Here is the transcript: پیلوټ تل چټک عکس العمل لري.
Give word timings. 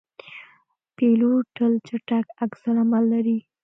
پیلوټ 0.95 1.45
تل 1.55 1.73
چټک 1.87 2.25
عکس 2.43 2.61
العمل 2.69 3.03
لري. 3.13 3.37